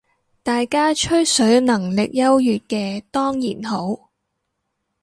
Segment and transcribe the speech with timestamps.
[0.41, 4.09] 大家吹水能力優越嘅當然好